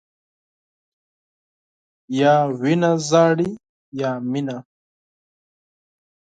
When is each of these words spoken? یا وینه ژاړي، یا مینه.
یا 2.19 2.33
وینه 2.59 2.91
ژاړي، 3.07 3.49
یا 3.99 4.11
مینه. 4.31 4.57